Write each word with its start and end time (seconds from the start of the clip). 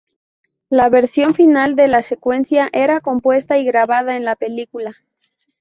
La 0.71 0.89
versión 0.89 1.35
final 1.35 1.75
de 1.75 1.87
la 1.87 2.01
secuencia 2.01 2.69
era 2.73 3.01
compuesta 3.01 3.59
y 3.59 3.65
grabada 3.67 4.17
en 4.17 4.25
la 4.25 4.35
película. 4.35 4.95